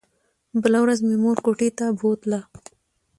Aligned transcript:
بله 0.61 0.79
ورځ 0.83 0.99
مې 1.07 1.15
مور 1.23 1.37
کوټې 1.45 1.69
ته 1.77 1.85
بوتله. 1.99 2.39